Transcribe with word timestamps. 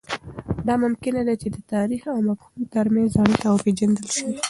دا 0.67 0.73
ممکنه 0.83 1.21
ده 1.27 1.33
چې 1.41 1.47
د 1.55 1.57
تاریخ 1.73 2.01
او 2.13 2.19
مفهوم 2.29 2.61
ترمنځ 2.75 3.11
اړیکه 3.21 3.47
وپېژندل 3.51 4.07
سي. 4.15 4.27